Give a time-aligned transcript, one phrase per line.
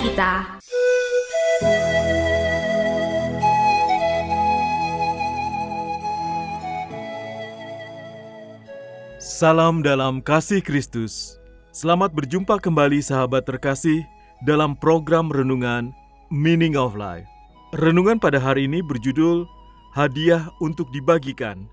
[0.00, 0.32] Kita
[9.22, 11.38] Salam dalam kasih Kristus.
[11.74, 14.02] Selamat berjumpa kembali sahabat terkasih
[14.46, 15.90] dalam program renungan
[16.30, 17.26] Meaning of Life.
[17.74, 19.46] Renungan pada hari ini berjudul
[19.94, 21.66] Hadiah untuk dibagikan.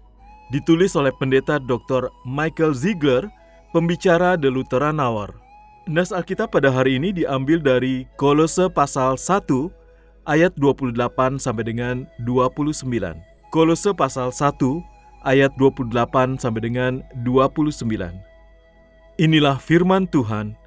[0.49, 2.09] Ditulis oleh pendeta Dr.
[2.25, 3.29] Michael Ziegler,
[3.69, 5.48] pembicara The Lutheran Hour.
[5.87, 9.47] Nas Alkitab pada hari ini diambil dari Kolose pasal 1
[10.27, 12.83] ayat 28 sampai dengan 29.
[13.53, 14.59] Kolose pasal 1
[15.23, 17.79] ayat 28 sampai dengan 29.
[19.19, 20.57] Inilah firman Tuhan.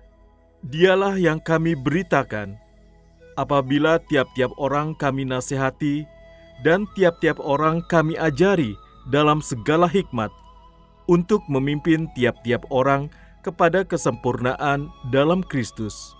[0.62, 2.56] Dialah yang kami beritakan
[3.36, 6.06] apabila tiap-tiap orang kami nasihati
[6.62, 8.78] dan tiap-tiap orang kami ajari
[9.10, 10.30] dalam segala hikmat
[11.10, 13.10] untuk memimpin tiap-tiap orang
[13.43, 16.15] kepada kesempurnaan dalam Kristus.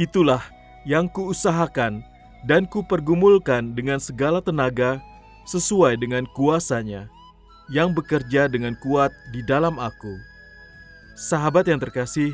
[0.00, 0.40] Itulah
[0.88, 2.00] yang kuusahakan
[2.48, 4.98] dan kupergumulkan dengan segala tenaga
[5.44, 7.06] sesuai dengan kuasanya
[7.68, 10.16] yang bekerja dengan kuat di dalam aku.
[11.14, 12.32] Sahabat yang terkasih,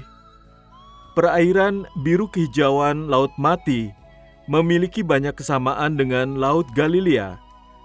[1.18, 3.90] perairan biru kehijauan Laut Mati
[4.46, 7.34] memiliki banyak kesamaan dengan Laut Galilea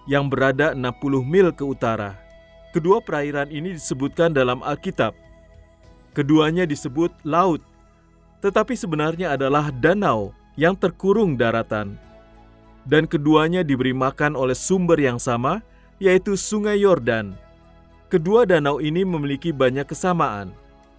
[0.06, 2.18] yang berada 60 mil ke utara.
[2.72, 5.12] Kedua perairan ini disebutkan dalam Alkitab.
[6.12, 7.64] Keduanya disebut laut,
[8.44, 11.96] tetapi sebenarnya adalah danau yang terkurung daratan.
[12.84, 15.64] Dan keduanya diberi makan oleh sumber yang sama,
[16.02, 17.38] yaitu Sungai Yordan.
[18.12, 20.52] Kedua danau ini memiliki banyak kesamaan,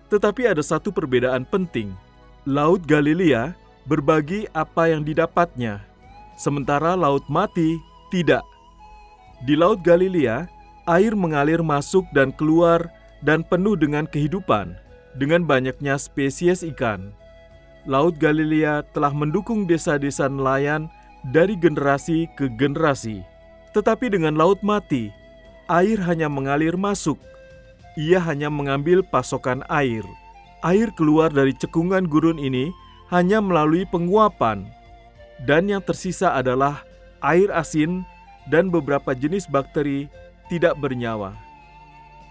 [0.08, 1.92] tetapi ada satu perbedaan penting.
[2.48, 3.52] Laut Galilea
[3.84, 5.84] berbagi apa yang didapatnya,
[6.40, 7.76] sementara Laut Mati
[8.08, 8.46] tidak.
[9.44, 10.48] Di Laut Galilea,
[10.88, 12.88] air mengalir masuk dan keluar
[13.20, 14.74] dan penuh dengan kehidupan,
[15.16, 17.12] dengan banyaknya spesies ikan.
[17.84, 20.86] Laut Galilea telah mendukung desa-desa nelayan
[21.34, 23.26] dari generasi ke generasi.
[23.74, 25.10] Tetapi dengan Laut Mati,
[25.66, 27.18] air hanya mengalir masuk.
[27.98, 30.04] Ia hanya mengambil pasokan air.
[30.62, 32.70] Air keluar dari cekungan gurun ini
[33.10, 34.64] hanya melalui penguapan,
[35.44, 36.86] dan yang tersisa adalah
[37.20, 38.06] air asin
[38.48, 40.08] dan beberapa jenis bakteri
[40.48, 41.34] tidak bernyawa.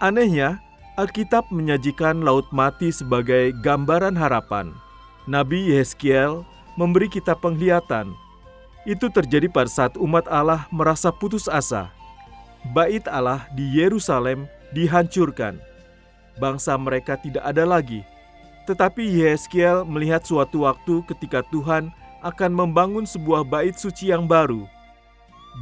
[0.02, 0.58] Anehnya,
[1.00, 4.76] Alkitab menyajikan Laut Mati sebagai gambaran harapan.
[5.24, 6.44] Nabi Yeskiel
[6.76, 8.12] memberi kita penglihatan.
[8.84, 11.94] Itu terjadi pada saat umat Allah merasa putus asa
[12.76, 15.58] bait Allah di Yerusalem dihancurkan.
[16.38, 18.06] Bangsa mereka tidak ada lagi.
[18.70, 21.90] Tetapi Yeskiel melihat suatu waktu ketika Tuhan
[22.22, 24.68] akan membangun sebuah bait suci yang baru.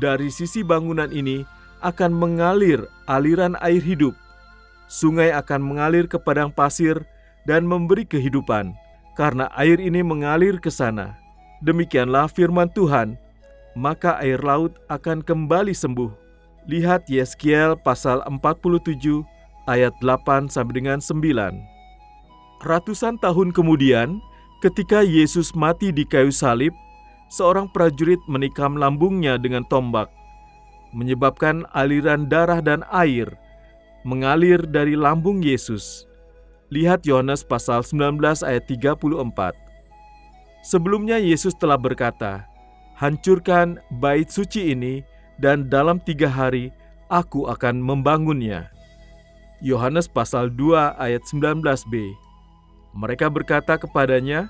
[0.03, 1.45] Dari sisi bangunan ini
[1.79, 4.13] akan mengalir aliran air hidup.
[4.89, 7.05] Sungai akan mengalir ke padang pasir
[7.45, 8.73] dan memberi kehidupan,
[9.13, 11.13] karena air ini mengalir ke sana.
[11.61, 13.13] Demikianlah firman Tuhan,
[13.77, 16.09] maka air laut akan kembali sembuh
[16.69, 19.25] Lihat Yeskiel pasal 47
[19.66, 22.66] ayat 8 sampai dengan 9.
[22.66, 24.21] Ratusan tahun kemudian,
[24.61, 26.69] ketika Yesus mati di kayu salib,
[27.33, 30.13] seorang prajurit menikam lambungnya dengan tombak,
[30.94, 33.29] menyebabkan aliran darah dan air
[34.09, 36.09] mengalir dari lambung Yesus.
[36.73, 39.53] Lihat Yohanes pasal 19 ayat 34.
[40.65, 42.50] Sebelumnya Yesus telah berkata,
[42.97, 45.06] "Hancurkan bait suci ini
[45.38, 46.73] dan dalam tiga hari
[47.09, 48.69] aku akan membangunnya.
[49.59, 52.15] Yohanes pasal 2 ayat 19b.
[52.95, 54.47] Mereka berkata kepadanya,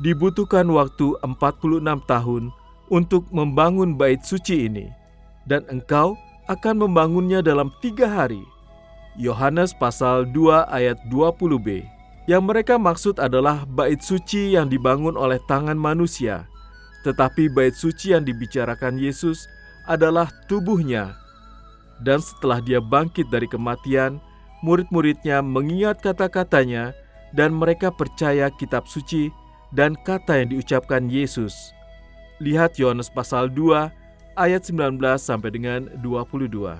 [0.00, 2.48] dibutuhkan waktu 46 tahun
[2.88, 4.88] untuk membangun bait suci ini,
[5.44, 6.16] dan engkau
[6.48, 8.40] akan membangunnya dalam tiga hari.
[9.18, 11.82] Yohanes pasal 2 ayat 20b.
[12.30, 16.46] Yang mereka maksud adalah bait suci yang dibangun oleh tangan manusia,
[17.02, 19.50] tetapi bait suci yang dibicarakan Yesus
[19.90, 21.18] adalah tubuhnya.
[21.98, 24.22] Dan setelah dia bangkit dari kematian,
[24.62, 26.94] murid-muridnya mengingat kata-katanya
[27.34, 29.34] dan mereka percaya kitab suci
[29.74, 31.74] dan kata yang diucapkan Yesus.
[32.38, 33.90] lihat Yohanes pasal 2
[34.38, 36.78] ayat 19 sampai dengan 22.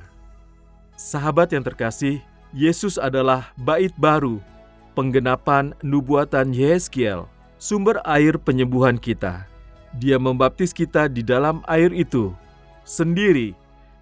[0.95, 2.23] Sahabat yang terkasih,
[2.57, 4.41] Yesus adalah bait baru,
[4.97, 7.29] penggenapan nubuatan Yeskiel,
[7.61, 9.45] sumber air penyembuhan kita.
[10.01, 12.33] Dia membaptis kita di dalam air itu.
[12.89, 13.53] Sendiri,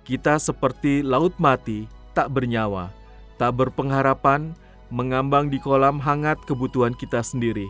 [0.06, 2.94] kita seperti laut mati, tak bernyawa,
[3.34, 4.54] tak berpengharapan,
[4.94, 7.66] mengambang di kolam hangat kebutuhan kita sendiri.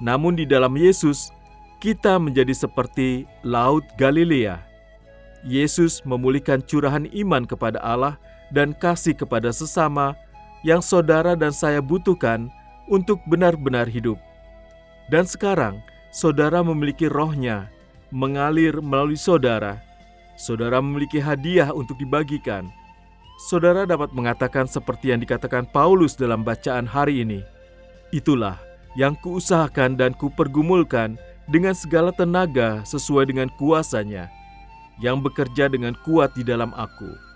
[0.00, 1.28] Namun di dalam Yesus,
[1.84, 4.64] kita menjadi seperti laut Galilea.
[5.44, 8.16] Yesus memulihkan curahan iman kepada Allah
[8.52, 10.16] dan kasih kepada sesama
[10.66, 12.50] yang saudara dan saya butuhkan
[12.88, 14.18] untuk benar-benar hidup.
[15.08, 15.80] Dan sekarang,
[16.12, 17.68] saudara memiliki rohnya
[18.12, 19.80] mengalir melalui saudara.
[20.38, 22.70] Saudara memiliki hadiah untuk dibagikan.
[23.50, 27.40] Saudara dapat mengatakan seperti yang dikatakan Paulus dalam bacaan hari ini.
[28.10, 28.58] Itulah
[28.96, 34.30] yang kuusahakan dan kupergumulkan dengan segala tenaga sesuai dengan kuasanya,
[34.98, 37.27] yang bekerja dengan kuat di dalam aku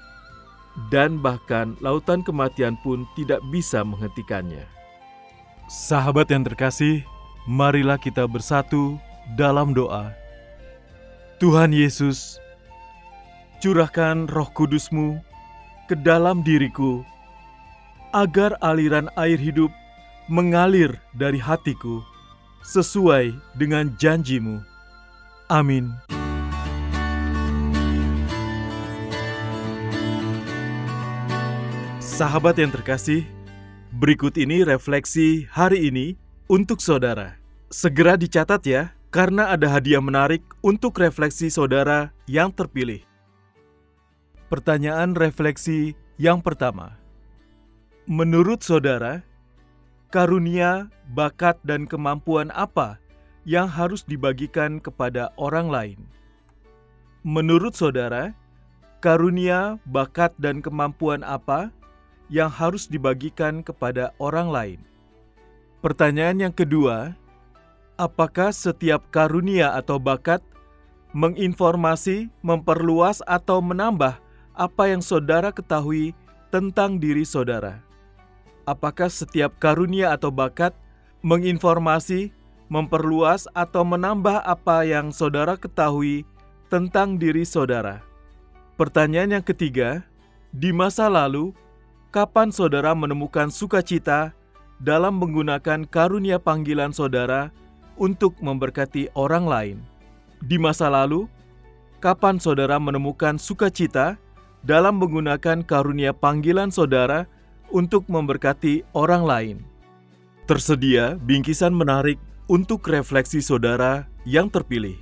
[0.88, 4.64] dan bahkan lautan kematian pun tidak bisa menghentikannya.
[5.68, 7.04] Sahabat yang terkasih,
[7.48, 8.96] marilah kita bersatu
[9.36, 10.12] dalam doa.
[11.40, 12.38] Tuhan Yesus,
[13.58, 15.18] curahkan roh kudusmu
[15.90, 17.02] ke dalam diriku,
[18.14, 19.72] agar aliran air hidup
[20.30, 22.04] mengalir dari hatiku
[22.62, 24.62] sesuai dengan janjimu.
[25.50, 26.21] Amin.
[32.12, 33.24] Sahabat yang terkasih,
[33.96, 36.12] berikut ini refleksi hari ini
[36.44, 37.40] untuk saudara.
[37.72, 43.00] Segera dicatat ya, karena ada hadiah menarik untuk refleksi saudara yang terpilih.
[44.52, 47.00] Pertanyaan refleksi yang pertama.
[48.04, 49.24] Menurut saudara,
[50.12, 53.00] karunia, bakat, dan kemampuan apa
[53.48, 56.00] yang harus dibagikan kepada orang lain?
[57.24, 58.36] Menurut saudara,
[59.00, 61.72] karunia, bakat, dan kemampuan apa
[62.32, 64.80] yang harus dibagikan kepada orang lain.
[65.84, 67.12] Pertanyaan yang kedua,
[68.00, 70.40] apakah setiap karunia atau bakat
[71.12, 74.16] menginformasi, memperluas, atau menambah
[74.56, 76.16] apa yang saudara ketahui
[76.48, 77.84] tentang diri saudara?
[78.64, 80.72] Apakah setiap karunia atau bakat
[81.20, 82.32] menginformasi,
[82.72, 86.24] memperluas, atau menambah apa yang saudara ketahui
[86.72, 88.00] tentang diri saudara?
[88.80, 90.00] Pertanyaan yang ketiga,
[90.48, 91.52] di masa lalu
[92.12, 94.36] kapan saudara menemukan sukacita
[94.84, 97.48] dalam menggunakan karunia panggilan saudara
[97.96, 99.78] untuk memberkati orang lain?
[100.44, 101.24] Di masa lalu,
[102.04, 104.20] kapan saudara menemukan sukacita
[104.60, 107.24] dalam menggunakan karunia panggilan saudara
[107.72, 109.56] untuk memberkati orang lain?
[110.44, 115.00] Tersedia bingkisan menarik untuk refleksi saudara yang terpilih.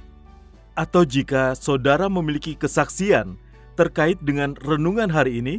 [0.79, 3.35] Atau jika saudara memiliki kesaksian
[3.75, 5.59] terkait dengan renungan hari ini,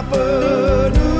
[0.00, 1.19] tak peduli